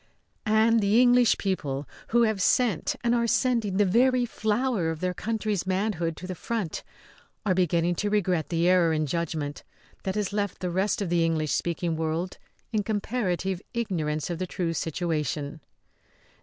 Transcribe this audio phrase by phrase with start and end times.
[0.47, 5.13] And the English people, who have sent and are sending the very flower of their
[5.13, 6.81] country's manhood to the front,
[7.45, 9.63] are beginning to regret the error in judgment
[10.01, 12.39] that has left the rest of the English speaking world
[12.73, 15.61] in comparative ignorance of the true situation.